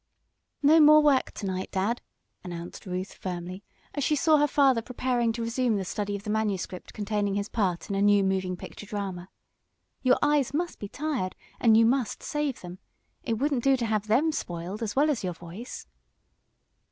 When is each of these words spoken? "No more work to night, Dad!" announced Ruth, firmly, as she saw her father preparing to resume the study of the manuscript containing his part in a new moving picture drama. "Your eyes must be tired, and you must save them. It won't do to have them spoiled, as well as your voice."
"No 0.63 0.79
more 0.79 1.03
work 1.03 1.31
to 1.33 1.45
night, 1.45 1.69
Dad!" 1.69 2.01
announced 2.43 2.87
Ruth, 2.87 3.13
firmly, 3.13 3.63
as 3.93 4.03
she 4.03 4.15
saw 4.15 4.37
her 4.37 4.47
father 4.47 4.81
preparing 4.81 5.31
to 5.33 5.43
resume 5.43 5.75
the 5.75 5.85
study 5.85 6.15
of 6.15 6.23
the 6.23 6.31
manuscript 6.31 6.91
containing 6.91 7.35
his 7.35 7.47
part 7.47 7.87
in 7.87 7.95
a 7.95 8.01
new 8.01 8.23
moving 8.23 8.57
picture 8.57 8.87
drama. 8.87 9.29
"Your 10.01 10.17
eyes 10.23 10.55
must 10.55 10.79
be 10.79 10.87
tired, 10.87 11.35
and 11.59 11.77
you 11.77 11.85
must 11.85 12.23
save 12.23 12.61
them. 12.61 12.79
It 13.21 13.33
won't 13.35 13.63
do 13.63 13.77
to 13.77 13.85
have 13.85 14.07
them 14.07 14.31
spoiled, 14.31 14.81
as 14.81 14.95
well 14.95 15.11
as 15.11 15.23
your 15.23 15.33
voice." 15.33 15.85